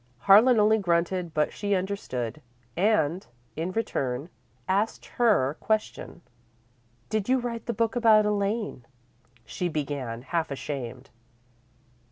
[0.21, 2.41] Harlan only grunted, but she understood,
[2.75, 4.29] and, in return,
[4.67, 6.21] asked her question.
[7.09, 8.83] "Did you write the book about Elaine?"
[9.45, 11.11] she began, half ashamed.